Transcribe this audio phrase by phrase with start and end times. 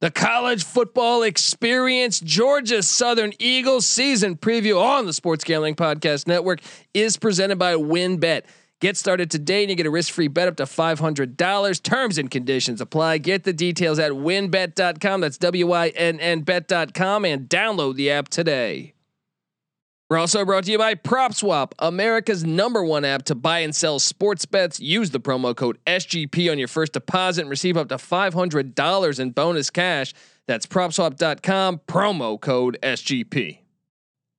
[0.00, 6.60] The college football experience, Georgia Southern Eagles season preview on the Sports Gambling Podcast Network
[6.92, 8.42] is presented by WynnBET.
[8.82, 11.82] Get started today and you get a risk-free bet up to $500.
[11.82, 13.16] Terms and conditions apply.
[13.16, 15.22] Get the details at wynnbet.com.
[15.22, 18.95] That's W-Y-N-N bet.com and download the app today.
[20.08, 23.98] We're also brought to you by PropSwap, America's number one app to buy and sell
[23.98, 24.78] sports bets.
[24.78, 29.30] Use the promo code SGP on your first deposit and receive up to $500 in
[29.30, 30.14] bonus cash.
[30.46, 33.58] That's propswap.com, promo code SGP.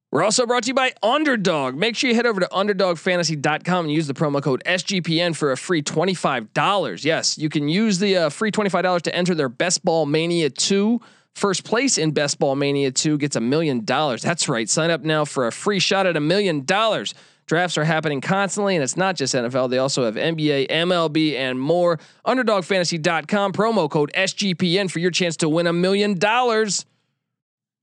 [0.10, 1.76] We're also brought to you by Underdog.
[1.76, 5.58] Make sure you head over to underdogfantasy.com and use the promo code SGPN for a
[5.58, 7.04] free $25.
[7.04, 11.02] Yes, you can use the uh, free $25 to enter their Best Ball Mania 2
[11.38, 14.24] First place in Best Ball Mania 2 gets a million dollars.
[14.24, 14.68] That's right.
[14.68, 17.14] Sign up now for a free shot at a million dollars.
[17.46, 19.70] Drafts are happening constantly, and it's not just NFL.
[19.70, 22.00] They also have NBA, MLB, and more.
[22.26, 26.88] UnderdogFantasy.com, promo code SGPN for your chance to win a million dollars.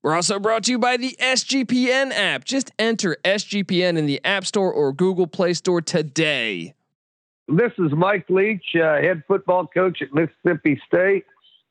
[0.02, 2.42] We're also brought to you by the SGPN app.
[2.44, 6.75] Just enter SGPN in the App Store or Google Play Store today.
[7.47, 11.25] This is Mike Leach, uh, head football coach at Mississippi State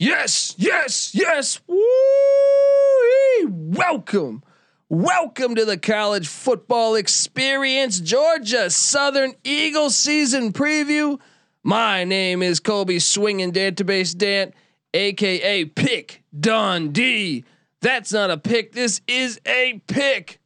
[0.00, 1.60] Yes, yes, yes.
[1.66, 1.76] Woo!
[3.46, 4.42] Welcome.
[4.88, 11.20] Welcome to the college football experience, Georgia Southern Eagles season preview.
[11.62, 14.54] My name is Colby Swinging Database Dan,
[14.94, 17.44] aka Pick Dundee.
[17.82, 20.40] That's not a pick, this is a pick.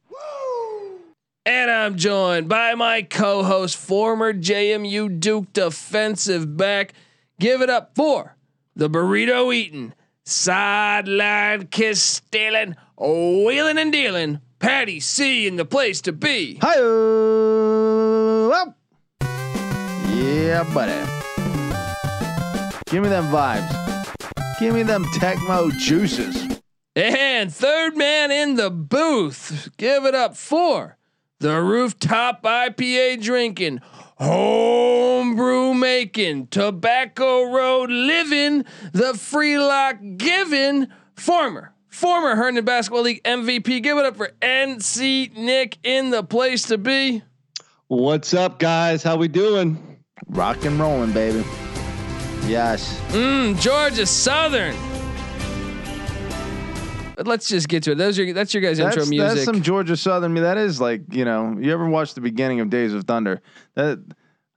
[1.45, 6.91] And I'm joined by my co-host, former JMU Duke defensive back.
[7.39, 8.34] Give it up for
[8.75, 9.93] the burrito eating,
[10.25, 14.41] sideline kiss stealing, wheeling and dealing.
[14.59, 16.57] Patty C in the place to be.
[16.61, 16.75] Hi.
[20.15, 21.11] Yeah, buddy.
[22.89, 24.59] Give me them vibes.
[24.59, 26.59] Give me them Tecmo juices.
[26.95, 29.69] And third man in the booth.
[29.77, 30.97] Give it up for
[31.39, 33.81] the rooftop IPA drinking
[34.17, 43.81] homebrew making, tobacco road living, the free lock giving, former former Herndon Basketball League MVP.
[43.81, 47.23] Give it up for NC Nick in the place to be.
[47.87, 49.01] What's up, guys?
[49.01, 49.97] How we doing?
[50.27, 51.43] Rock and rolling, baby.
[52.47, 52.99] Yes.
[53.09, 54.75] Mm, Georgia Southern.
[57.15, 57.95] But let's just get to it.
[57.95, 59.35] Those are that's your guys' that's, intro music.
[59.35, 60.33] That's some Georgia Southern.
[60.33, 61.57] Me, that is like you know.
[61.59, 63.41] You ever watch the beginning of Days of Thunder?
[63.75, 63.99] That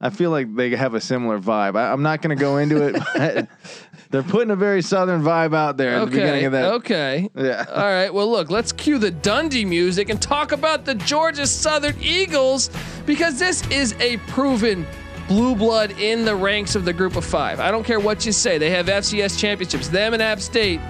[0.01, 1.77] I feel like they have a similar vibe.
[1.77, 3.49] I, am not going to go into it.
[4.11, 6.73] they're putting a very Southern vibe out there at okay, the beginning of that.
[6.75, 7.29] Okay.
[7.35, 7.65] Yeah.
[7.69, 8.13] All right.
[8.13, 8.51] Well, look.
[8.51, 12.71] Let's cue the Dundee music and talk about the Georgia Southern Eagles
[13.07, 14.87] because this is a proven
[15.27, 17.61] blue blood in the ranks of the group of five.
[17.61, 18.57] I don't care what you say.
[18.57, 19.89] They have FCS championships.
[19.89, 20.81] Them and App State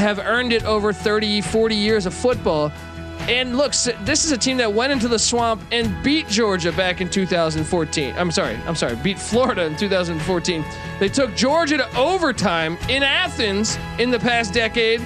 [0.00, 2.72] have earned it over 30, 40 years of football.
[3.28, 7.00] And look, this is a team that went into the swamp and beat Georgia back
[7.00, 8.14] in 2014.
[8.16, 10.64] I'm sorry, I'm sorry, beat Florida in 2014.
[10.98, 15.00] They took Georgia to overtime in Athens in the past decade.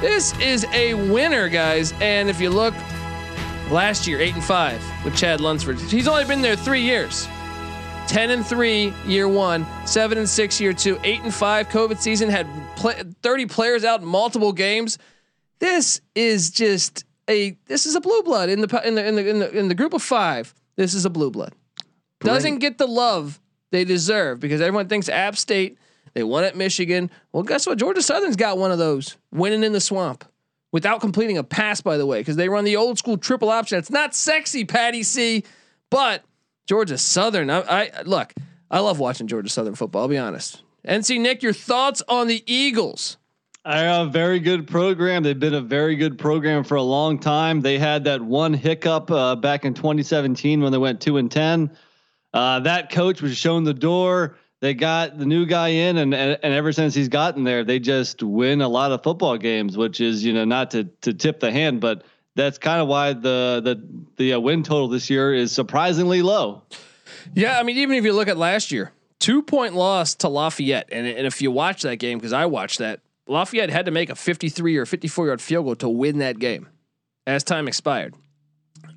[0.00, 1.92] This is a winner, guys.
[2.00, 2.74] And if you look,
[3.70, 5.78] last year, eight and five with Chad Lunsford.
[5.80, 7.28] He's only been there three years.
[8.06, 12.28] 10 and 3 year 1, 7 and 6 year 2, 8 and 5 COVID season
[12.28, 12.46] had
[13.22, 14.98] 30 players out in multiple games.
[15.58, 19.28] This is just a this is a blue blood in the in the in the
[19.28, 20.54] in the, in the group of 5.
[20.76, 21.52] This is a blue blood.
[22.20, 23.40] Doesn't get the love
[23.72, 25.78] they deserve because everyone thinks App State
[26.14, 27.10] they won at Michigan.
[27.32, 27.78] Well, guess what?
[27.78, 30.24] Georgia Southern's got one of those winning in the swamp
[30.72, 33.78] without completing a pass, by the way, because they run the old school triple option.
[33.78, 35.44] It's not sexy, Patty C,
[35.90, 36.24] but
[36.66, 37.50] Georgia Southern.
[37.50, 38.34] I, I look.
[38.70, 40.02] I love watching Georgia Southern football.
[40.02, 40.62] I'll be honest.
[40.86, 43.16] NC Nick, your thoughts on the Eagles?
[43.64, 45.24] I have a very good program.
[45.24, 47.60] They've been a very good program for a long time.
[47.60, 51.76] They had that one hiccup uh, back in 2017 when they went two and ten.
[52.32, 54.36] Uh, that coach was shown the door.
[54.60, 57.78] They got the new guy in, and, and and ever since he's gotten there, they
[57.78, 59.76] just win a lot of football games.
[59.76, 62.04] Which is you know not to to tip the hand, but
[62.36, 63.82] that's kind of why the the
[64.16, 66.62] the uh, win total this year is surprisingly low.
[67.34, 70.88] Yeah, I mean, even if you look at last year, two point loss to Lafayette,
[70.92, 74.10] and and if you watch that game because I watched that, Lafayette had to make
[74.10, 76.68] a 53 or 54 yard field goal to win that game,
[77.26, 78.14] as time expired.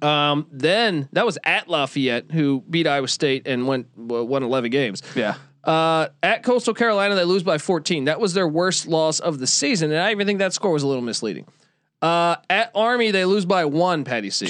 [0.01, 5.01] Um, then that was at Lafayette, who beat Iowa State and went won 11 games.
[5.15, 5.35] Yeah.
[5.63, 8.05] Uh, at Coastal Carolina, they lose by 14.
[8.05, 10.83] That was their worst loss of the season, and I even think that score was
[10.83, 11.45] a little misleading.
[12.01, 14.03] Uh, at Army, they lose by one.
[14.03, 14.49] Patty C.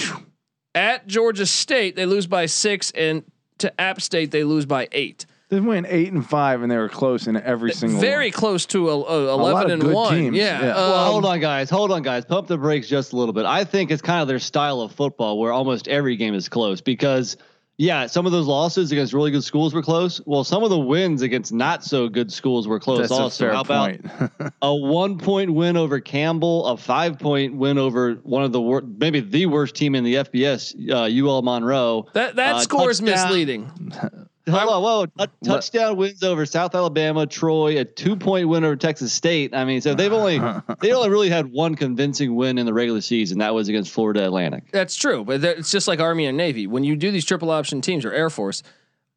[0.76, 3.24] At Georgia State, they lose by six, and
[3.58, 5.26] to App State, they lose by eight.
[5.50, 8.00] They went eight and five, and they were close in every single.
[8.00, 8.32] Very one.
[8.34, 10.14] close to a, a eleven lot of and one.
[10.14, 10.62] teams, Yeah.
[10.62, 10.76] yeah.
[10.76, 11.72] well, um, hold on, guys.
[11.72, 12.24] Hold on, guys.
[12.24, 13.46] Pump the brakes just a little bit.
[13.48, 16.82] I think it's kind of their style of football where almost every game is close
[16.82, 17.36] because,
[17.80, 20.20] yeah, some of those losses against really good schools were close.
[20.26, 23.46] Well, some of the wins against not so good schools were close That's also.
[23.46, 24.54] a fair How about point.
[24.62, 28.82] a one point win over Campbell, a five point win over one of the wor-
[28.82, 32.06] maybe the worst team in the FBS, uh, UL Monroe.
[32.14, 33.72] that that uh, score is misleading.
[34.50, 35.06] Hold on, whoa!
[35.06, 39.54] Tou- touchdown wins over South Alabama, Troy, a two-point win over Texas State.
[39.56, 40.40] I mean, so they've only
[40.82, 43.40] they only really had one convincing win in the regular season.
[43.40, 44.72] That was against Florida Atlantic.
[44.72, 46.68] That's true, but it's just like Army and Navy.
[46.68, 48.64] When you do these triple option teams or Air Force,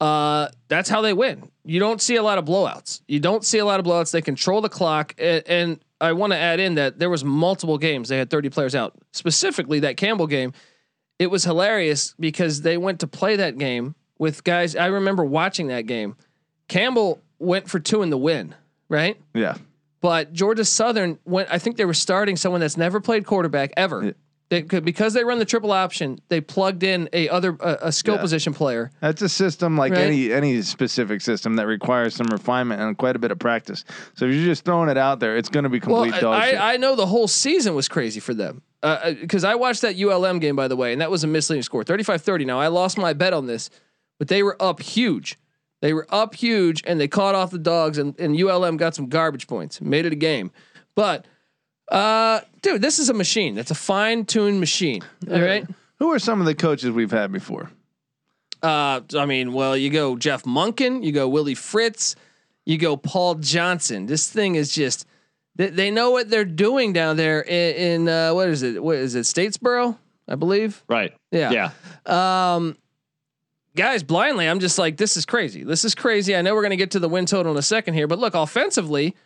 [0.01, 1.49] uh, that's how they win.
[1.65, 3.03] You don't see a lot of blowouts.
[3.07, 4.11] You don't see a lot of blowouts.
[4.11, 7.79] They control the clock, and, and I want to add in that there was multiple
[7.79, 8.99] games they had 30 players out.
[9.13, 10.53] Specifically, that Campbell game,
[11.21, 14.77] it was hilarious because they went to play that game with guys.
[14.77, 16.15] I remember watching that game.
[16.69, 18.55] Campbell went for two in the win,
[18.89, 19.21] right?
[19.35, 19.57] yeah.
[20.01, 21.49] But Georgia Southern went.
[21.53, 24.05] I think they were starting someone that's never played quarterback ever.
[24.07, 24.13] Yeah.
[24.49, 26.19] They could because they run the triple option.
[26.29, 28.21] They plugged in a other a, a skill Yeah.
[28.21, 28.91] position player.
[29.01, 30.03] That's a system like Right.
[30.03, 33.85] any any specific system that requires some refinement and quite a bit of practice.
[34.15, 36.43] So if you're just throwing it out there, it's going to be Well, complete dog
[36.45, 36.59] shit.
[36.59, 39.83] I, I know the whole season was crazy for them uh, uh, because I watched
[39.83, 42.45] that ULM game by the way, and that was a misleading score, 35-30.
[42.45, 43.71] Now I lost my bet on this,
[44.23, 45.37] but they were up huge.
[45.81, 49.09] They were up huge, and they caught off the dogs, and, and ULM got some
[49.09, 50.53] garbage points, made it a game.
[50.95, 51.27] But
[51.91, 53.59] uh, dude, this is a machine.
[53.59, 55.03] It's a fine-tuned machine.
[55.29, 55.67] All right.
[55.99, 57.73] Who are some of the coaches we've had before?
[58.63, 62.15] Uh, I mean, well, you go Jeff Monken, you go Willie Fritz,
[62.65, 64.07] you go Paul Johnson.
[64.07, 65.05] This thing is just
[65.57, 68.85] they, they know what they're doing down there in, in uh, what is it?
[68.85, 69.23] What is it?
[69.23, 69.99] Statesboro,
[70.29, 70.85] I believe.
[70.89, 71.13] Right.
[71.33, 71.51] Yeah.
[72.07, 72.55] Yeah.
[72.55, 72.77] Um,
[73.77, 75.65] guys, blindly, I'm just like, this is crazy.
[75.65, 76.37] This is crazy.
[76.37, 78.35] I know we're gonna get to the win total in a second here, but look,
[78.35, 79.17] offensively,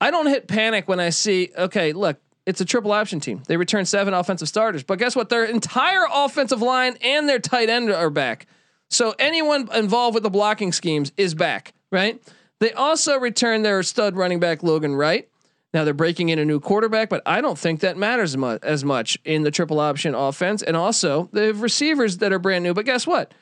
[0.00, 1.50] I don't hit panic when I see.
[1.56, 2.18] Okay, look.
[2.46, 3.42] It's a triple option team.
[3.48, 5.30] They return seven offensive starters, but guess what?
[5.30, 8.46] Their entire offensive line and their tight end are back.
[8.88, 12.22] So anyone involved with the blocking schemes is back, right?
[12.60, 15.28] They also return their stud running back Logan Wright.
[15.74, 18.84] Now they're breaking in a new quarterback, but I don't think that matters mu- as
[18.84, 20.62] much in the triple option offense.
[20.62, 22.74] And also they have receivers that are brand new.
[22.74, 23.34] But guess what?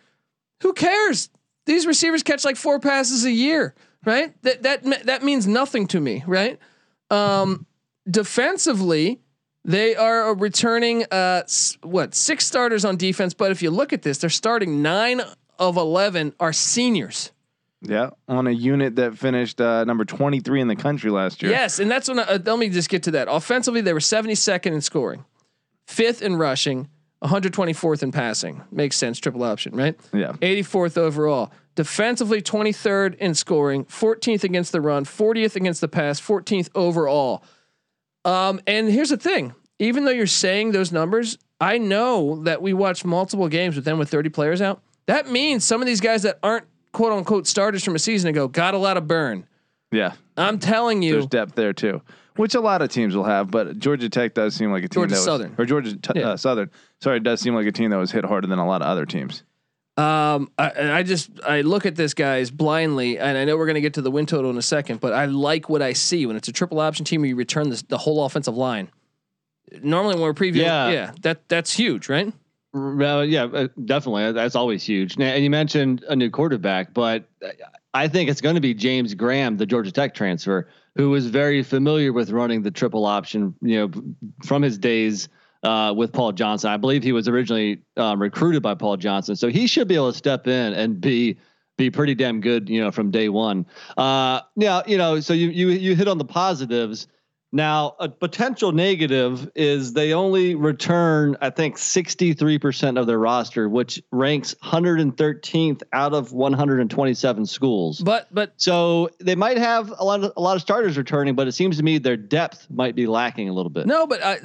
[0.63, 1.31] Who cares?
[1.67, 3.75] These receivers catch like four passes a year,
[4.05, 4.35] right?
[4.43, 6.59] That that that means nothing to me, right?
[7.11, 7.67] Um,
[8.09, 9.21] defensively,
[9.65, 11.45] they are returning uh
[11.83, 13.35] what six starters on defense.
[13.35, 15.23] But if you look at this, they're starting nine
[15.59, 17.33] of eleven are seniors.
[17.87, 21.53] Yeah, on a unit that finished uh, number 23 in the country last year.
[21.53, 22.19] Yes, and that's when.
[22.19, 23.29] I, uh, let me just get to that.
[23.31, 25.27] Offensively, they were 72nd in scoring,
[25.87, 26.89] fifth in rushing,
[27.25, 28.63] 124th in passing.
[28.71, 29.19] Makes sense.
[29.19, 29.99] Triple option, right?
[30.13, 30.33] Yeah.
[30.33, 31.53] 84th overall.
[31.75, 37.43] Defensively, 23rd in scoring, 14th against the run, 40th against the pass, 14th overall.
[38.25, 42.73] Um, and here's the thing: even though you're saying those numbers, I know that we
[42.73, 44.83] watched multiple games with them with 30 players out.
[45.07, 48.49] That means some of these guys that aren't quote unquote starters from a season ago
[48.49, 49.47] got a lot of burn.
[49.91, 50.13] Yeah.
[50.37, 52.03] I'm telling you, There's depth there too,
[52.37, 53.51] which a lot of teams will have.
[53.51, 55.55] But Georgia Tech does seem like a team Georgia that was, Southern.
[55.59, 56.31] or Georgia t- Yeah.
[56.31, 56.71] uh, Southern.
[57.01, 58.89] Sorry, it does seem like a team that was hit harder than a lot of
[58.89, 59.43] other teams.
[59.97, 63.77] Um, I, I just I look at this guys blindly, and I know we're going
[63.77, 66.27] to get to the win total in a second, but I like what I see
[66.27, 68.89] when it's a triple option team where you return this, the whole offensive line.
[69.83, 70.91] Normally, when we're previewing, yeah.
[70.91, 71.13] Yeah.
[71.23, 72.33] that that's huge, right?
[72.73, 74.33] Well, yeah, uh, definitely.
[74.33, 75.17] That's always huge.
[75.17, 77.29] Now, and you mentioned a new quarterback, but
[77.93, 81.63] I think it's going to be James Graham, the Georgia Tech transfer, who was very
[81.63, 83.55] familiar with running the triple option.
[83.61, 84.03] You know,
[84.45, 85.29] from his days
[85.65, 86.71] uh, with Paul Johnson.
[86.71, 90.13] I believe he was originally um, recruited by Paul Johnson, so he should be able
[90.13, 91.39] to step in and be
[91.77, 92.69] be pretty damn good.
[92.69, 93.67] You know, from day one.
[93.97, 97.09] Uh, now, you know, so you you you hit on the positives.
[97.55, 104.03] Now, a potential negative is they only return, I think, 63% of their roster, which
[104.11, 108.01] ranks 113th out of 127 schools.
[108.01, 111.47] But but So they might have a lot of a lot of starters returning, but
[111.47, 113.87] it seems to me their depth might be lacking a little bit.
[113.87, 114.39] no, but I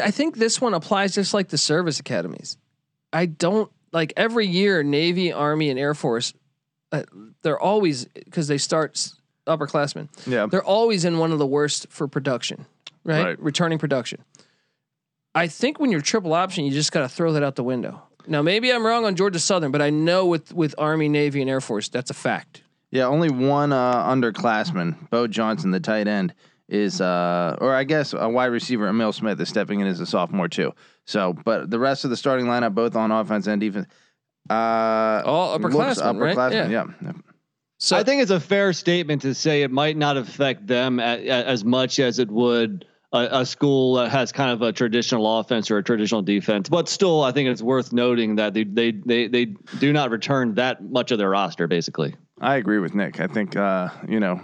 [0.00, 2.58] I think this one applies just like the service academies.
[3.12, 6.32] I don't like every year Navy, Army, and Air Force.
[6.92, 7.02] uh,
[7.42, 9.10] they're always because they start
[9.46, 10.08] upperclassmen.
[10.26, 10.46] Yeah.
[10.46, 12.66] They're always in one of the worst for production,
[13.04, 13.24] right?
[13.24, 13.40] Right.
[13.40, 14.24] Returning production.
[15.34, 18.02] I think when you're triple option, you just got to throw that out the window.
[18.26, 21.50] Now, maybe I'm wrong on Georgia Southern, but I know with with Army, Navy, and
[21.50, 22.62] Air Force, that's a fact.
[22.90, 26.34] Yeah, only one uh, underclassman, Bo Johnson, the tight end,
[26.68, 30.06] is, uh, or I guess a wide receiver, Emil Smith, is stepping in as a
[30.06, 30.72] sophomore too.
[31.06, 33.86] So, but the rest of the starting lineup, both on offense and defense,
[34.50, 36.52] uh, All looks upperclassmen, right?
[36.52, 36.68] Yeah.
[37.00, 37.12] yeah.
[37.82, 41.26] So I think it's a fair statement to say it might not affect them a,
[41.26, 45.40] a, as much as it would a, a school that has kind of a traditional
[45.40, 46.68] offense or a traditional defense.
[46.68, 49.46] But still, I think it's worth noting that they they they, they
[49.80, 52.14] do not return that much of their roster, basically.
[52.40, 53.18] I agree with Nick.
[53.18, 54.40] I think uh, you know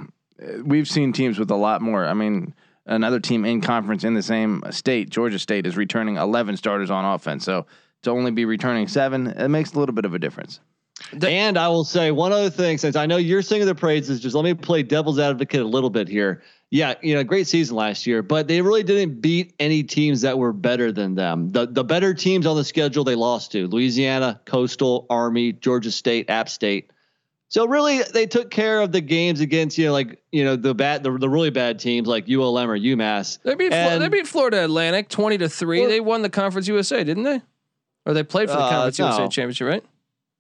[0.65, 2.07] we've seen teams with a lot more.
[2.07, 2.53] I mean,
[2.87, 7.05] another team in conference in the same state, Georgia State, is returning 11 starters on
[7.05, 7.45] offense.
[7.45, 7.67] So
[8.03, 10.59] to only be returning seven, it makes a little bit of a difference.
[11.13, 14.21] The- and I will say one other thing, since I know you're singing the praises,
[14.21, 16.43] just let me play devil's advocate a little bit here.
[16.71, 20.37] Yeah, you know, great season last year, but they really didn't beat any teams that
[20.39, 21.51] were better than them.
[21.51, 26.29] The the better teams on the schedule they lost to Louisiana, Coastal, Army, Georgia State,
[26.29, 26.91] App State.
[27.49, 30.75] So really, they took care of the games against you know like you know the
[30.75, 33.39] bad the, the really bad teams like ULM or UMass.
[33.45, 35.81] they beat And- they beat Florida Atlantic twenty to three.
[35.81, 37.41] Well- they won the Conference USA, didn't they?
[38.05, 39.07] Or they played for the Uh, Conference no.
[39.07, 39.85] USA championship, right?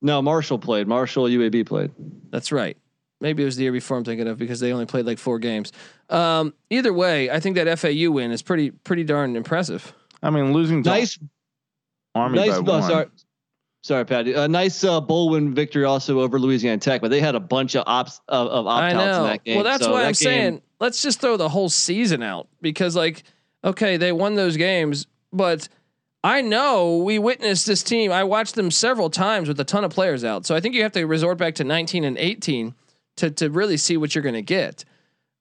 [0.01, 0.87] No, Marshall played.
[0.87, 1.91] Marshall UAB played.
[2.31, 2.77] That's right.
[3.21, 5.39] Maybe it was the year before I'm thinking of because they only played like four
[5.41, 5.73] games.
[6.09, 9.93] Um, either way, I think that FAU win is pretty pretty darn impressive.
[10.23, 11.19] I mean, losing to Nice
[12.15, 12.51] Army nice.
[12.51, 12.83] by uh, one.
[12.85, 13.07] sorry,
[13.83, 14.35] sorry, Patty.
[14.35, 17.75] A nice uh, bowl win victory also over Louisiana Tech, but they had a bunch
[17.75, 19.55] of ops of, of opt outs in that game.
[19.57, 22.47] Well, that's So why that I'm game- saying let's just throw the whole season out
[22.63, 23.25] because, like,
[23.65, 25.69] okay, they won those games, but
[26.25, 28.11] I know we witnessed this team.
[28.11, 30.47] I watched them several times with a ton of players out.
[30.47, 32.75] So I think you have to resort back to 19 and 18
[33.17, 34.85] to to really see what you're going to get.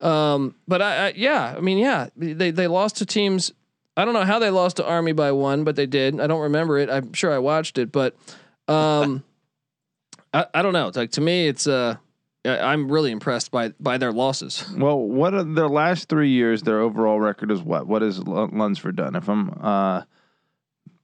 [0.01, 3.51] Um, but I, I, yeah, I mean, yeah, they they lost to teams.
[3.95, 6.19] I don't know how they lost to Army by one, but they did.
[6.19, 6.89] I don't remember it.
[6.89, 8.15] I'm sure I watched it, but
[8.67, 9.23] um,
[10.33, 10.87] I, I don't know.
[10.87, 11.95] It's like to me, it's uh,
[12.45, 14.69] I'm really impressed by by their losses.
[14.77, 16.61] Well, what are their last three years?
[16.61, 17.87] Their overall record is what?
[17.87, 19.15] What has Lunsford done?
[19.15, 20.03] If I'm uh,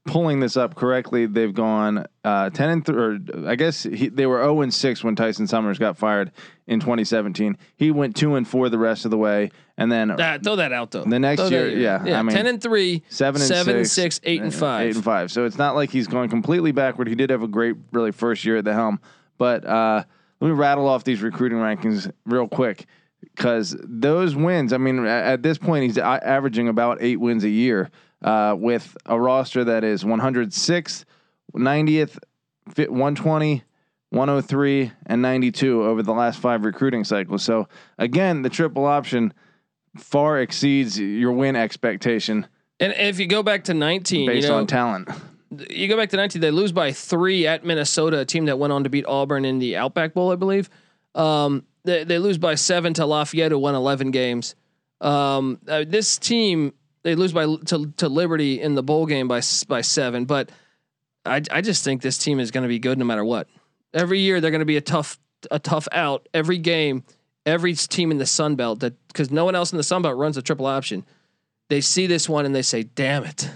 [0.05, 4.25] pulling this up correctly, they've gone uh, ten and th- or I guess he, they
[4.25, 6.31] were zero and six when Tyson Summers got fired
[6.67, 7.57] in 2017.
[7.75, 10.91] He went two and four the rest of the way, and then throw that out
[10.91, 11.05] though.
[11.05, 13.91] The next Throw year, yeah, yeah, I mean, ten and three, seven and seven six,
[13.91, 14.87] six, eight and five.
[14.87, 15.31] eight and five.
[15.31, 17.07] So it's not like he's going completely backward.
[17.07, 18.99] He did have a great, really first year at the helm.
[19.37, 20.03] But uh,
[20.39, 22.85] let me rattle off these recruiting rankings real quick
[23.35, 24.73] because those wins.
[24.73, 27.89] I mean, at this point, he's averaging about eight wins a year
[28.23, 31.05] uh, with a roster that is 106th,
[31.55, 32.17] 90th,
[32.75, 33.63] 120.
[34.09, 37.41] 103 and 92 over the last five recruiting cycles.
[37.41, 39.33] So again, the triple option
[39.97, 42.45] far exceeds your win expectation
[42.79, 45.09] And if you go back to nineteen, based you know, on talent.
[45.69, 48.73] you go back to 19, they lose by three at Minnesota, a team that went
[48.73, 50.69] on to beat Auburn in the Outback Bowl, I believe.
[51.15, 54.55] Um, they, they lose by seven to Lafayette, who won 11 games.
[55.01, 59.41] Um, uh, this team, they lose by to, to Liberty in the bowl game by
[59.67, 60.25] by seven.
[60.25, 60.51] But
[61.25, 63.47] I, I just think this team is going to be good no matter what.
[63.93, 65.19] Every year they're going to be a tough
[65.51, 66.27] a tough out.
[66.33, 67.03] Every game,
[67.45, 70.17] every team in the Sun Belt that because no one else in the Sun Belt
[70.17, 71.05] runs a triple option.
[71.69, 73.49] They see this one and they say, "Damn it,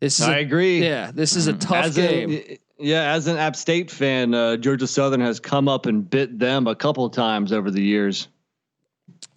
[0.00, 0.82] this is I a agree.
[0.82, 2.30] yeah, this is a tough As game.
[2.30, 6.38] an, yeah, as an App State fan, uh, Georgia Southern has come up and bit
[6.38, 8.28] them a couple times over the years.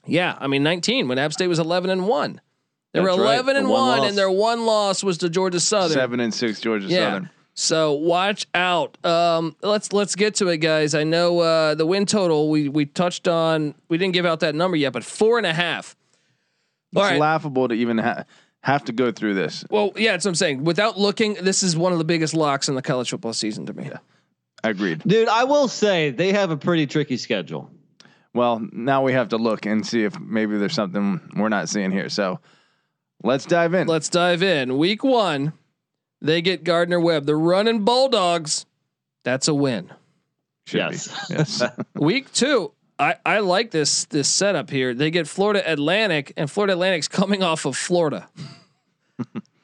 [0.05, 2.41] yeah, I mean 19 when App State was 11 and 1.
[2.95, 4.07] They were That's right, 11 and the one 1 loss.
[4.09, 5.91] and their one loss was to Georgia Southern.
[5.97, 6.97] Seven and six Georgia yeah.
[7.11, 7.29] Southern.
[7.53, 8.97] So watch out.
[9.05, 10.93] Um, let's let's get to it, guys.
[10.95, 13.75] I know uh, the win total we we touched on.
[13.89, 15.95] We didn't give out that number yet, but four and a half.
[16.95, 17.19] All It's right.
[17.19, 18.23] laughable to even ha-
[18.61, 19.63] have to go through this.
[19.69, 20.63] Well, yeah, that's what I'm saying.
[20.63, 23.73] Without looking, this is one of the biggest locks in the college football season to
[23.73, 23.89] me.
[24.63, 25.01] Agreed.
[25.05, 27.69] Dude, I will say they have a pretty tricky schedule.
[28.33, 31.91] Well, now we have to look and see if maybe there's something we're not seeing
[31.91, 32.09] here.
[32.09, 32.39] So
[33.24, 33.88] let's dive in.
[33.88, 34.77] Let's dive in.
[34.77, 35.53] Week one,
[36.22, 38.65] they get Gardner Webb, the running Bulldogs.
[39.24, 39.91] That's a win.
[40.67, 41.27] Should yes.
[41.27, 41.36] be.
[41.36, 41.63] Yes.
[41.95, 44.93] Week two, I, I like this this setup here.
[44.93, 48.27] They get Florida Atlantic, and Florida Atlantic's coming off of Florida.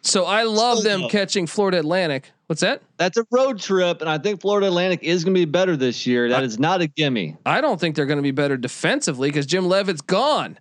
[0.01, 2.31] so I love them catching Florida Atlantic.
[2.47, 2.81] What's that?
[2.97, 6.05] That's a road trip, and I think Florida Atlantic is going to be better this
[6.05, 6.27] year.
[6.29, 7.37] That is not a gimme.
[7.45, 10.59] I don't think they're going to be better defensively because Jim Leavitt's gone.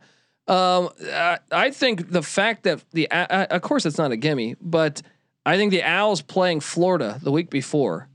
[0.51, 4.57] Um, I, I think the fact that the uh, of course it's not a gimme,
[4.61, 5.01] but
[5.47, 8.09] I think the Owls playing Florida the week before,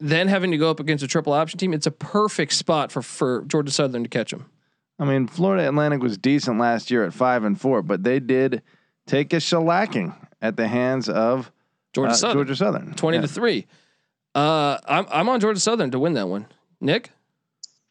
[0.00, 3.02] then having to go up against a triple option team, it's a perfect spot for
[3.02, 4.50] for Georgia Southern to catch them.
[4.98, 8.62] I mean, Florida Atlantic was decent last year at five and four, but they did
[9.06, 11.50] take a shellacking at the hands of
[11.92, 13.22] Georgia uh, Southern, Georgia Southern, twenty Yeah.
[13.22, 13.66] to three.
[14.34, 16.46] Uh, I'm I'm on Georgia Southern to win that one.
[16.80, 17.10] Nick,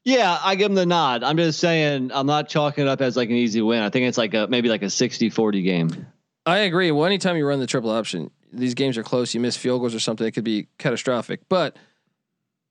[0.04, 1.24] Yeah, I give them the nod.
[1.24, 3.82] I'm just saying I'm not chalking it up as like an easy win.
[3.84, 6.08] I think it's like a maybe like a 60-40 game.
[6.46, 6.90] I agree.
[6.92, 9.34] Well, anytime you run the triple option, these games are close.
[9.36, 11.42] You miss field goals or something, it could be catastrophic.
[11.50, 11.78] But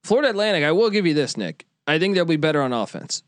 [0.03, 1.67] Florida Atlantic, I will give you this, Nick.
[1.87, 3.23] I think they'll be better on offense,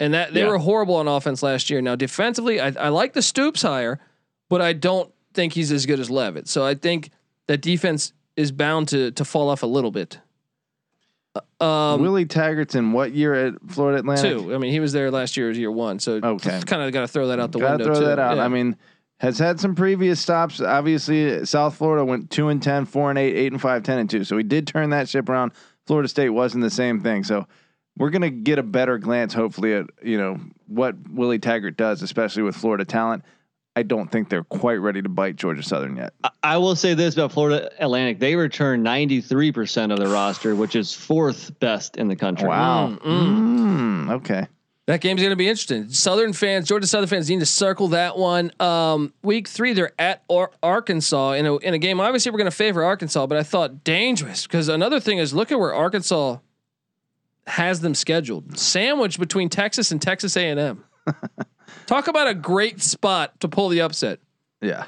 [0.00, 0.48] and that they Yeah.
[0.48, 1.82] were horrible on offense last year.
[1.82, 4.00] Now defensively, I, I like the Stoops hire,
[4.48, 6.48] but I don't think he's as good as Leavitt.
[6.48, 7.10] So I think
[7.48, 10.18] that defense is bound to to fall off a little bit.
[11.60, 14.38] Um, Willie Taggart's in what year at Florida Atlantic?
[14.38, 14.54] two.
[14.54, 15.98] I mean, he was there last year as year one.
[15.98, 16.60] So Okay.
[16.66, 17.84] kind of got to throw that out the Gotta window.
[17.86, 18.06] throw too.
[18.06, 18.36] that out.
[18.36, 18.44] Yeah.
[18.44, 18.76] I mean,
[19.18, 20.60] has had some previous stops.
[20.60, 24.10] Obviously, South Florida went two and 10, 4 and 8, 8 and 5, 10 and
[24.10, 24.24] 2.
[24.24, 25.52] So he did turn that ship around.
[25.86, 27.22] Florida State wasn't the same thing.
[27.24, 27.46] So
[27.96, 32.42] we're gonna get a better glance, hopefully, at you know what Willie Taggart does, especially
[32.42, 33.24] with Florida talent.
[33.74, 36.12] I don't think they're quite ready to bite Georgia Southern yet.
[36.22, 40.54] I, I will say this about Florida Atlantic: they return 93 percent of the roster,
[40.54, 42.48] which is fourth best in the country.
[42.48, 42.98] Wow.
[43.04, 43.52] Mm,
[44.06, 44.46] Mm, okay.
[44.86, 45.88] That game's going to be interesting.
[45.90, 48.50] Southern fans, Georgia Southern fans need to circle that one.
[48.58, 52.00] Um, week three, they're at Ar- Arkansas in a in a game.
[52.00, 55.52] Obviously, we're going to favor Arkansas, but I thought dangerous because another thing is look
[55.52, 56.38] at where Arkansas
[57.46, 60.84] has them scheduled, sandwiched between Texas and Texas A and M.
[61.86, 64.20] Talk about a great spot to pull the upset.
[64.60, 64.86] Yeah.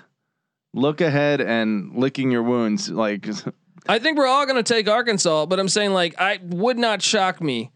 [0.72, 2.88] Look ahead and licking your wounds.
[2.88, 3.28] Like,
[3.88, 7.02] I think we're all going to take Arkansas, but I'm saying like I would not
[7.02, 7.70] shock me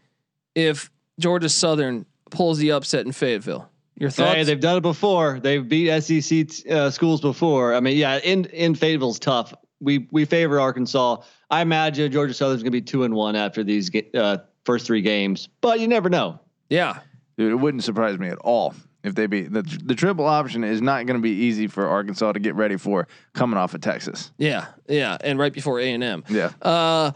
[0.55, 3.69] if Georgia Southern pulls the upset in Fayetteville.
[3.95, 4.33] Your thoughts?
[4.33, 5.39] Hey, they've done it before.
[5.39, 7.75] They've beat SEC t- uh, schools before.
[7.75, 9.53] I mean, yeah, in in Fayetteville's tough.
[9.81, 11.17] We we favor Arkansas.
[11.49, 15.01] I imagine Georgia Southern's going to be two and one after these uh, first three
[15.01, 16.39] games, but you never know.
[16.69, 16.99] yeah.
[17.37, 20.81] dude, it wouldn't surprise me at all if they beat the the triple option is
[20.81, 24.31] not going to be easy for Arkansas to get ready for coming off of Texas.
[24.37, 26.23] Yeah, yeah, and right before A and M.
[26.29, 26.51] Yeah.
[26.61, 27.11] Uh,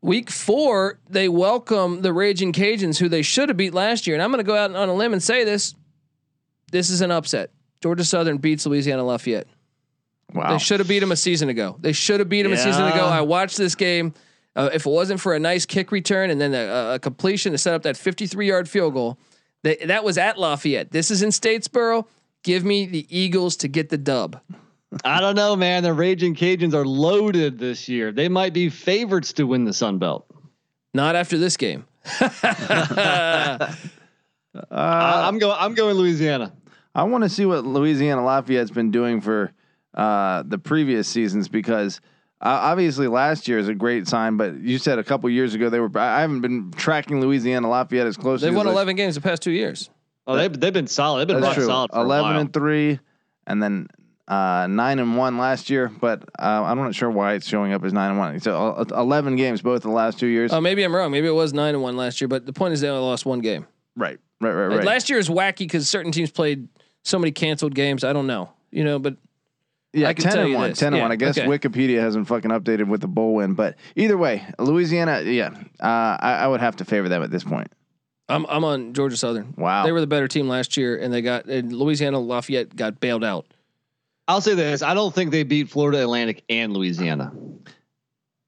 [0.00, 4.16] week four, they welcome the Raging Cajuns, who they should have beat last year.
[4.16, 5.74] And I'm going to go out on a limb and say this:
[6.70, 7.50] this is an upset.
[7.82, 9.48] Georgia Southern beats Louisiana Lafayette.
[10.32, 10.52] Wow.
[10.52, 11.76] They should have beat them a season ago.
[11.78, 13.04] They should have beat them a season ago.
[13.04, 14.14] I watched this game.
[14.54, 17.58] Uh, if it wasn't for a nice kick return and then a, a completion to
[17.58, 19.18] set up that 53 yard field goal,
[19.62, 20.90] they, that was at Lafayette.
[20.90, 22.06] This is in Statesboro.
[22.42, 24.40] Give me the Eagles to get the dub.
[25.04, 25.82] I don't know, man.
[25.82, 28.12] The Raging Cajuns are loaded this year.
[28.12, 30.26] They might be favorites to win the Sun Belt.
[30.92, 31.86] Not after this game.
[32.20, 33.74] I,
[34.54, 35.56] Uh, I'm going.
[35.58, 36.52] I'm going Louisiana.
[36.94, 39.52] I want to see what Louisiana Lafayette's been doing for
[39.94, 42.08] uh, the previous seasons because uh,
[42.50, 45.80] obviously last year is a great sign, but you said a couple years ago they
[45.80, 45.90] were.
[45.98, 48.48] I haven't been tracking Louisiana Lafayette as closely.
[48.48, 49.90] They've won I- 11 games the past two years.
[50.26, 51.20] Oh, they've they've been solid.
[51.28, 51.90] They've been rock solid.
[51.92, 52.40] For a Eleven while.
[52.40, 53.00] and three,
[53.46, 53.88] and then
[54.28, 55.88] uh, nine and one last year.
[55.88, 58.38] But uh, I'm not sure why it's showing up as nine and one.
[58.38, 60.52] So uh, eleven games both the last two years.
[60.52, 61.10] Oh, maybe I'm wrong.
[61.10, 63.26] Maybe it was nine and one last year, but the point is they only lost
[63.26, 63.66] one game.
[63.96, 64.86] right, right, right, Like, right.
[64.86, 66.68] Last year is wacky because certain teams played
[67.02, 68.04] so many canceled games.
[68.04, 69.16] I don't know, you know, but
[69.92, 70.70] Yeah, I can ten tell and you one.
[70.70, 70.78] this.
[70.78, 71.12] Ten and Yeah, one.
[71.12, 71.46] I guess okay.
[71.46, 75.20] Wikipedia hasn't fucking updated with the bowl win, but either way, Louisiana.
[75.22, 75.50] Yeah,
[75.80, 77.70] uh, I, I would have to favor them at this point.
[78.28, 79.52] I'm I'm on Georgia Southern.
[79.58, 79.84] Wow.
[79.84, 83.22] They were the better team last year, and they got and Louisiana Lafayette got bailed
[83.24, 83.46] out.
[84.28, 87.32] I'll say this: I don't think they beat Florida Atlantic and Louisiana.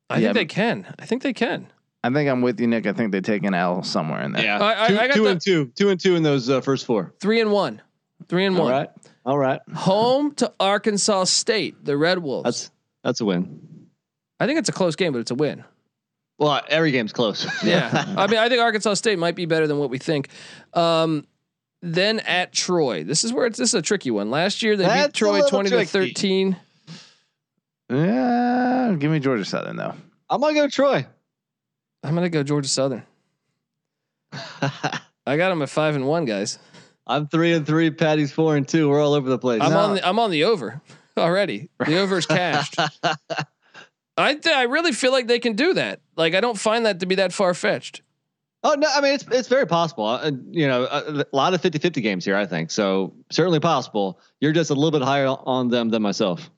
[0.08, 0.94] I Yeah, think they can.
[0.98, 1.66] I think they can.
[2.02, 2.86] I think I'm with you, Nick.
[2.86, 4.44] I think they take an L somewhere in there.
[4.44, 6.48] Yeah, I- I- two, I got two the- and two, two and two in those
[6.48, 7.12] uh, first four.
[7.20, 7.82] Three and one,
[8.28, 8.72] three and All one.
[8.72, 8.90] right,
[9.24, 9.60] all right.
[9.74, 12.44] Home to Arkansas State, the Red Wolves.
[12.44, 12.70] That's
[13.02, 13.88] that's a win.
[14.40, 15.64] I think it's a close game, but it's a win.
[16.38, 17.46] Well, every game's close.
[17.64, 20.28] Yeah, I mean, I think Arkansas State might be better than what we think.
[20.74, 21.26] Um,
[21.80, 24.30] then at Troy, this is where it's this is a tricky one.
[24.30, 26.56] Last year they beat That's a Troy little twenty to thirteen.
[27.90, 29.94] Yeah, give me Georgia Southern though.
[30.28, 31.06] I'm gonna go Troy.
[32.02, 33.04] I'm gonna go Georgia Southern.
[35.26, 36.58] I got them at five and one, guys.
[37.06, 37.90] I'm three and three.
[37.90, 38.88] Patty's four and two.
[38.88, 39.60] We're all over the place.
[39.62, 39.78] I'm No.
[39.78, 40.80] on the I'm on the over
[41.18, 41.68] already.
[41.84, 42.76] The over is cashed.
[44.16, 46.00] I th- I really feel like they can do that.
[46.16, 48.02] Like I don't find that to be that far fetched.
[48.62, 50.06] Oh no, I mean it's it's very possible.
[50.06, 52.70] Uh, you know, a, a lot of 50-50 games here, I think.
[52.70, 54.18] So certainly possible.
[54.40, 56.50] You're just a little bit higher on them than myself.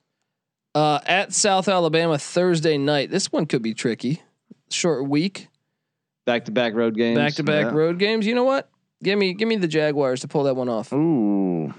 [0.75, 3.09] Uh, at South Alabama Thursday night.
[3.09, 4.21] This one could be tricky.
[4.69, 5.47] Short week,
[6.25, 7.17] Back to back road games.
[7.17, 8.27] back to back road games.
[8.27, 8.69] You know what?
[9.03, 10.91] Give me give me the Jaguars to pull that one off.
[10.93, 11.73] Ooh,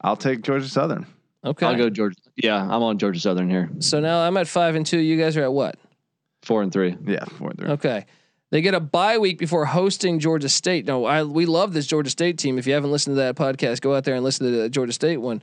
[0.00, 1.06] I'll take Georgia Southern.
[1.44, 1.66] Okay.
[1.66, 2.16] I'll go Georgia.
[2.36, 3.70] Yeah, I'm on Georgia Southern here.
[3.78, 4.98] So now I'm at five and two.
[4.98, 5.76] You guys are at what?
[6.42, 6.96] Four and three.
[7.06, 7.68] Yeah, four and three.
[7.70, 8.06] Okay.
[8.50, 10.86] They get a bye week before hosting Georgia State.
[10.86, 12.58] No, I we love this Georgia State team.
[12.58, 14.92] If you haven't listened to that podcast, go out there and listen to the Georgia
[14.92, 15.42] State one.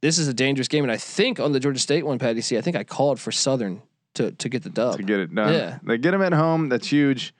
[0.00, 2.58] This is a dangerous game, and I think on the Georgia State one, Patty C,
[2.58, 3.82] I think I called for Southern
[4.14, 4.96] to to get the dub.
[4.96, 5.52] to get it done.
[5.54, 5.78] Yeah.
[5.84, 6.68] They get them at home.
[6.68, 7.32] That's huge.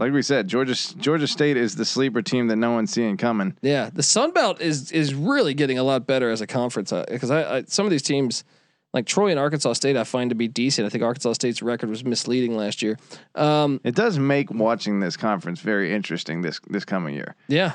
[0.00, 3.54] Like we said, Georgia Georgia State is the sleeper team that no one's seeing coming.
[3.60, 7.30] Yeah, the Sun Belt is is really getting a lot better as a conference because
[7.30, 8.42] I, I some of these teams
[8.94, 10.86] like Troy and Arkansas State I find to be decent.
[10.86, 12.98] I think Arkansas State's record was misleading last year.
[13.34, 17.36] Um, It does make watching this conference very interesting this this coming year.
[17.48, 17.74] yeah,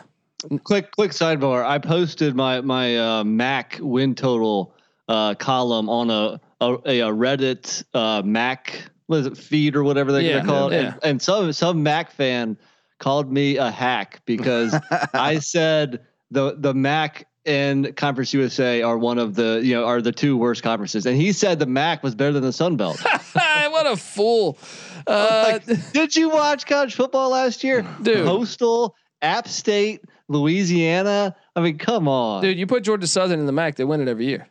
[0.64, 1.64] Quick, quick sidebar.
[1.64, 4.74] I posted my my uh, Mac win total
[5.08, 10.12] uh, column on a a, a Reddit uh, Mac what is it feed or whatever
[10.12, 10.94] they're Yeah, gonna call it, yeah.
[10.94, 12.58] and, and some some Mac fan
[13.00, 14.76] called me a hack because
[15.14, 20.02] I said the the Mac and Conference USA are one of the you know are
[20.02, 23.00] the two worst conferences, and he said the Mac was better than the Sun Belt.
[23.34, 24.58] what a fool!
[25.08, 27.86] Uh, Like, did you watch college football last year?
[28.02, 28.26] Dude.
[28.26, 31.36] Coastal, App State, Louisiana.
[31.56, 32.42] I mean, come on.
[32.42, 34.48] dude, you put Georgia Southern in the MAC, they win it every year,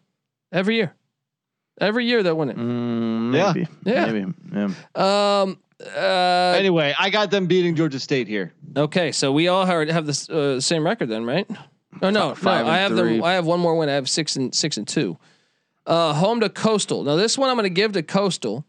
[0.52, 0.94] every year,
[1.80, 2.56] every year they win it.
[2.56, 3.52] Mm, Yeah.
[3.52, 3.68] maybe.
[3.84, 4.06] Yeah.
[4.12, 4.32] Maybe.
[4.52, 5.42] Yeah.
[5.42, 5.58] Um.
[5.84, 8.52] Uh, Anyway, I got them beating Georgia State here.
[8.76, 11.46] okay, so we all have have the uh, same record then, right?
[12.00, 13.16] Oh no, Five no, I have three.
[13.16, 13.24] them.
[13.24, 13.88] I have one more win.
[13.88, 15.18] I have six and six and two.
[15.86, 17.02] Uh, home to Coastal.
[17.04, 18.64] Now this one I'm going to give to Coastal,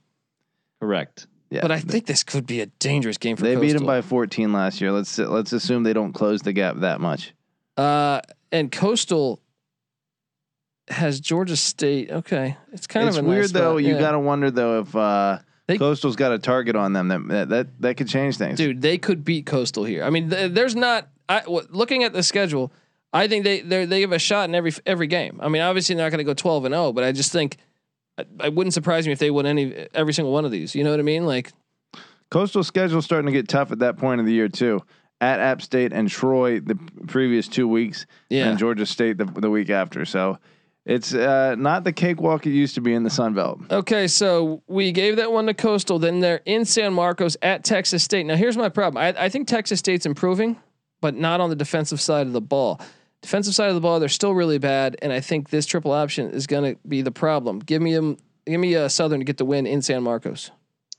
[0.79, 1.27] Correct.
[1.49, 1.61] Yeah.
[1.61, 3.67] but I think this could be a dangerous game for they Coastal.
[3.67, 4.91] beat them by 14 last year.
[4.91, 7.33] Let's let's assume they don't close the gap that much.
[7.77, 8.19] Uh,
[8.51, 9.39] and Coastal
[10.87, 12.11] has Georgia State.
[12.11, 13.77] Okay, it's kind it's of a weird nice though.
[13.77, 17.49] You got to wonder though if uh, They- Coastal's got a target on them that
[17.49, 18.57] that that, could change things.
[18.57, 18.81] dude.
[18.81, 20.03] They could beat Coastal here.
[20.03, 21.07] I mean, th- there's not.
[21.27, 22.71] I w- looking at the schedule.
[23.11, 25.39] I think they they they have a shot in every every game.
[25.41, 27.57] I mean, obviously they're not going to go 12 and 0, but I just think
[28.17, 30.75] I, I wouldn't surprise me if they won any every single one of these.
[30.75, 31.25] You know what I mean?
[31.25, 31.51] Like,
[32.29, 34.83] Coastal schedule starting to get tough at that point of the year too.
[35.21, 36.75] At App State and Troy the
[37.07, 40.03] previous two weeks, yeah, and Georgia State the, the week after.
[40.03, 40.37] So
[40.85, 43.59] it's uh, not the cakewalk it used to be in the Sun Belt.
[43.71, 45.97] Okay, so we gave that one to Coastal.
[45.97, 48.25] Then they're in San Marcos at Texas State.
[48.25, 49.03] Now, here's my problem.
[49.03, 50.57] I, I think Texas State's improving,
[51.01, 52.79] but not on the defensive side of the ball.
[53.23, 56.29] Defensive side of the ball, they're still really bad, and I think this triple option
[56.29, 57.59] is going to be the problem.
[57.59, 58.17] Give me them.
[58.45, 60.51] Give me a Southern to get the win in San Marcos.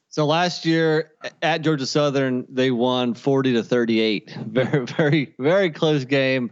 [0.09, 4.37] So last year at Georgia Southern, they won 40 to 38.
[4.47, 6.51] Very, very, very close game.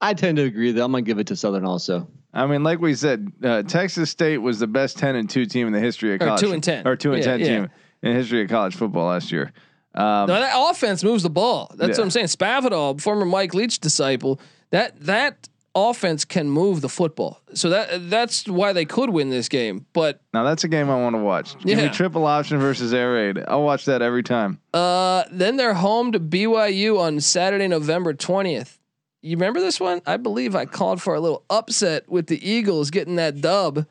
[0.00, 2.08] I tend to agree that I'm going to give it to Southern also.
[2.32, 5.66] I mean, like we said, uh, Texas State was the best ten and two team
[5.66, 6.42] in the history of college.
[6.42, 6.86] Or two and 10.
[6.86, 7.46] or two and Yeah, ten yeah.
[7.46, 7.68] team
[8.02, 9.52] in the history of college football last year.
[9.94, 11.72] Um, Now, that offense moves the ball.
[11.76, 12.02] That's Yeah.
[12.02, 12.26] what I'm saying.
[12.26, 14.40] Spavital, former Mike Leach disciple,
[14.70, 17.40] that that offense can move the football.
[17.54, 19.86] So that that's why they could win this game.
[19.92, 21.56] But now that's a game I want to watch.
[21.64, 21.90] Give me Yeah.
[21.92, 23.38] triple option versus air raid.
[23.48, 24.58] I'll watch that every time.
[24.74, 28.78] Uh, then they're home to BYU on Saturday, November twentieth.
[29.22, 30.00] You remember this one?
[30.06, 33.86] I believe I called for a little upset with the Eagles getting that dub.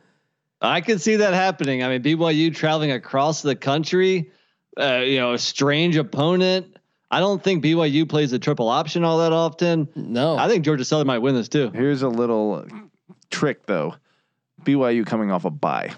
[0.62, 1.84] I can see that happening.
[1.84, 4.32] I mean, BYU traveling across the country,
[4.80, 6.76] uh, you know, a strange opponent.
[7.12, 9.88] I don't think BYU plays a triple option all that often.
[9.96, 11.70] No, I think Georgia Southern might win this too.
[11.72, 12.66] Here's a little
[13.30, 13.96] trick though.
[14.64, 15.94] BYU coming off a bye.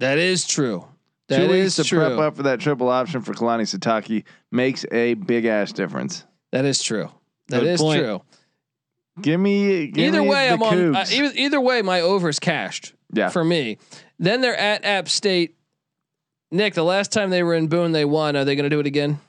[0.00, 0.86] that is true.
[1.28, 2.00] That Two is weeks to true.
[2.00, 6.24] prep up for that triple option for Kalani Sitake makes a big ass difference.
[6.50, 7.08] That is true.
[7.48, 8.00] That Good is point.
[8.02, 8.22] true.
[9.20, 10.96] Give me give Either me way, the I'm on.
[10.96, 13.28] Uh, either, either way, my over's cashed yeah.
[13.28, 13.78] for me.
[14.18, 15.56] Then they're at App State.
[16.50, 18.36] Nick, the last time they were in Boone, they won.
[18.36, 19.20] Are they going to do it again?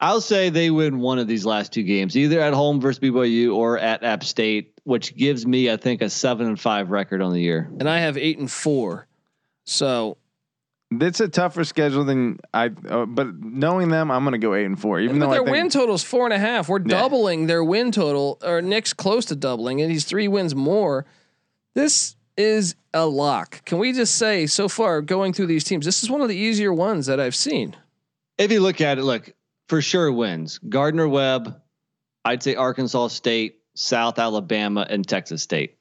[0.00, 3.54] I'll say they win one of these last two games, either at home versus BYU
[3.54, 7.32] or at App State, which gives me, I think, a seven and five record on
[7.32, 7.70] the year.
[7.78, 9.06] And I have eight and four.
[9.64, 10.18] So
[10.92, 12.66] It's a tougher schedule than I.
[12.88, 15.00] Uh, but knowing them, I'm going to go eight and four.
[15.00, 16.68] Even but though their I think win total is four and a half.
[16.68, 17.00] We're Yeah.
[17.00, 21.04] doubling their win total, or Nick's close to doubling and He's three wins more.
[21.74, 23.64] This is a lock.
[23.64, 26.36] Can we just say so far going through these teams, this is one of the
[26.36, 27.74] easier ones that I've seen.
[28.38, 29.32] If you look at it, look
[29.68, 31.60] for sure wins Gardner Webb,
[32.24, 35.76] I'd say Arkansas State, South Alabama, and Texas State.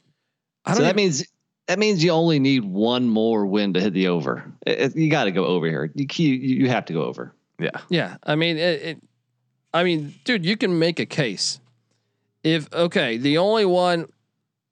[0.65, 1.25] I So don't that even- means
[1.67, 4.51] that means you only need one more win to hit the over.
[4.65, 5.91] It- it- you got to go over here.
[5.95, 7.33] You, you you have to go over.
[7.59, 9.03] yeah, Yeah, I mean, it, it.
[9.73, 11.59] I mean, dude, you can make a case.
[12.43, 14.07] If okay, the only one,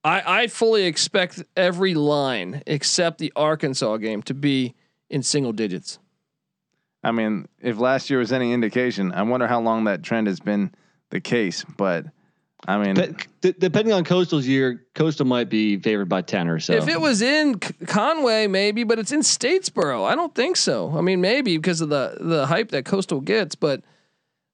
[0.03, 4.75] I I fully expect every line except the Arkansas game to be
[5.09, 5.99] in single digits.
[7.03, 10.39] I mean, if last year was any indication, I wonder how long that trend has
[10.39, 10.71] been
[11.09, 11.65] the case.
[11.77, 12.05] But
[12.67, 16.59] I mean, Pe- d- depending on Coastal's year, Coastal might be favored by ten or
[16.59, 16.73] so.
[16.73, 20.05] If it was in Conway, maybe, but it's in Statesboro.
[20.05, 20.97] I don't think so.
[20.97, 23.81] I mean, maybe because of the the hype that Coastal gets, but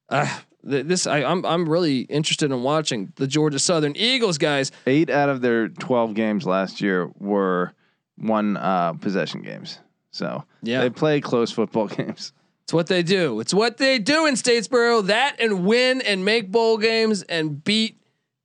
[0.10, 0.26] uh,
[0.68, 4.72] th- this I, I'm I'm really interested in watching the Georgia Southern Eagles guys.
[4.88, 7.74] eight out of their 12 games last year were
[8.18, 9.78] one uh, possession games.
[10.12, 10.82] So Yeah.
[10.82, 12.34] they play close football games.
[12.64, 13.40] It's what they do.
[13.40, 15.06] It's what they do in Statesboro.
[15.08, 17.99] That and win and make bowl games and beat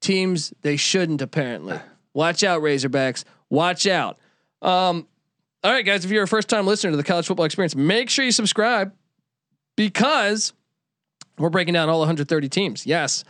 [0.05, 1.23] teams they shouldn't.
[1.23, 1.81] Apparently,
[2.13, 3.25] watch out, Razorbacks.
[3.51, 4.19] Watch out.
[4.63, 5.07] Um,
[5.63, 6.05] all right, guys.
[6.05, 8.93] If you're a first time listener to the College Football Experience, make sure you subscribe
[9.77, 10.53] because
[11.39, 12.87] we're breaking down all 130 teams.
[12.87, 13.25] Yes,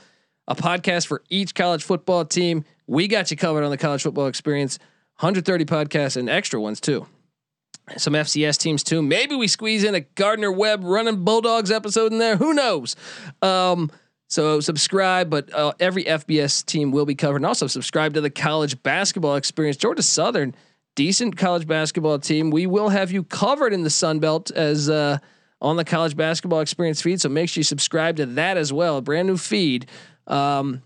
[0.49, 2.65] a podcast for each college football team.
[2.87, 4.79] We got you covered on the College Football Experience.
[5.21, 7.07] 130 podcasts and extra ones too
[7.97, 9.03] some FCS teams too.
[9.03, 12.37] Maybe we squeeze in a Gardner Webb running Bulldogs episode in there.
[12.37, 12.97] Who knows?
[13.43, 13.91] Um,
[14.29, 18.31] so subscribe, but uh, every FBS team will be covered, and also subscribe to the
[18.31, 19.77] college basketball experience.
[19.77, 20.55] Georgia Southern,
[20.95, 22.51] decent college basketball team.
[22.51, 25.19] We will have you covered in the Sun Belt as uh,
[25.61, 27.21] on the college basketball experience feed.
[27.21, 29.01] So make sure you subscribe to that as well.
[29.01, 29.87] Brand new feed.
[30.27, 30.83] Um,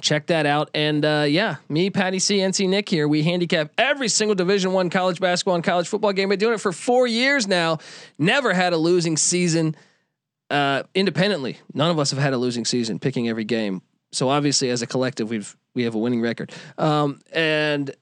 [0.00, 4.08] check that out and uh, yeah me patty c nc nick here we handicap every
[4.08, 7.46] single division one college basketball and college football game been doing it for four years
[7.46, 7.78] now
[8.18, 9.76] never had a losing season
[10.50, 13.82] uh, independently none of us have had a losing season picking every game.
[14.12, 16.52] So obviously as a collective we've we have a winning record.
[16.78, 17.94] Um, and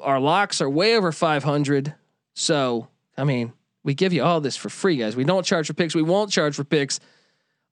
[0.00, 1.94] our locks are way over 500
[2.34, 3.52] so i mean
[3.88, 5.16] we give you all this for free guys.
[5.16, 5.94] We don't charge for picks.
[5.94, 7.00] We won't charge for picks.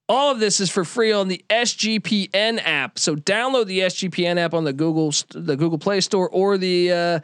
[0.09, 2.99] All of this is for free on the SGPN app.
[2.99, 7.21] So download the SGPN app on the Google the Google Play Store or the uh,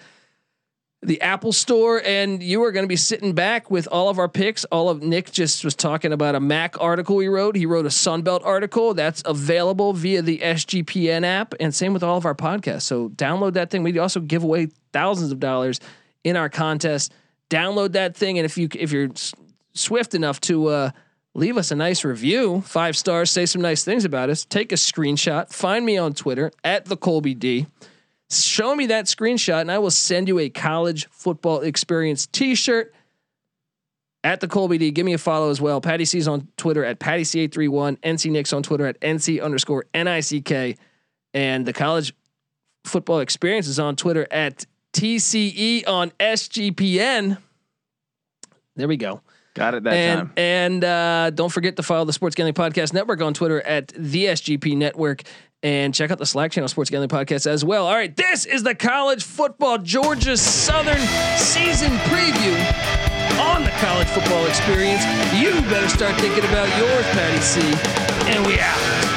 [1.05, 4.29] the Apple Store, and you are going to be sitting back with all of our
[4.29, 4.65] picks.
[4.67, 7.57] All of Nick just was talking about a Mac article he wrote.
[7.57, 12.17] He wrote a Sunbelt article that's available via the SGPN app, and same with all
[12.17, 12.83] of our podcasts.
[12.83, 13.83] So download that thing.
[13.83, 15.81] We also give away thousands of dollars
[16.23, 17.12] in our contest.
[17.51, 19.11] Download that thing, and if you if you're
[19.75, 20.91] swift enough to uh,
[21.35, 24.77] leave us a nice review, five stars, say some nice things about us, take a
[24.77, 27.67] screenshot, find me on Twitter at the Colby D.
[28.40, 32.95] Show me that screenshot, and I will send you a college football experience T-shirt
[34.25, 34.90] at the Colby D.
[34.90, 35.81] Give me a follow as well.
[35.81, 37.99] Patty C's on Twitter at Patty C831.
[37.99, 40.79] NC Nick's on Twitter at NC underscore NICK.
[41.35, 42.14] And the college
[42.85, 47.38] football experience is on Twitter at TCE on SGPN.
[48.77, 49.21] There we go
[49.55, 50.33] Got it that and time.
[50.37, 54.27] and uh, don't forget to follow the Sports Gambling Podcast Network on Twitter at the
[54.27, 55.23] SGP Network
[55.62, 57.87] and check out the Slack channel Sports Gambling Podcast as well.
[57.87, 61.01] All right, this is the college football Georgia Southern
[61.38, 62.57] season preview
[63.40, 65.05] on the college football experience.
[65.35, 67.61] You better start thinking about yours, Patty C.
[68.33, 69.12] And we out.